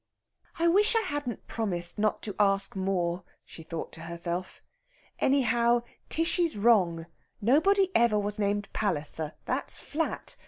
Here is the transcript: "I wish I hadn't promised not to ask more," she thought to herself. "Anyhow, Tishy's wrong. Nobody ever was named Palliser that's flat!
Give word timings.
"I 0.57 0.67
wish 0.67 0.95
I 0.95 1.01
hadn't 1.01 1.45
promised 1.45 1.99
not 1.99 2.23
to 2.23 2.35
ask 2.39 2.75
more," 2.75 3.23
she 3.45 3.61
thought 3.61 3.91
to 3.91 4.01
herself. 4.01 4.63
"Anyhow, 5.19 5.83
Tishy's 6.09 6.57
wrong. 6.57 7.05
Nobody 7.39 7.91
ever 7.95 8.17
was 8.17 8.39
named 8.39 8.73
Palliser 8.73 9.33
that's 9.45 9.77
flat! 9.77 10.37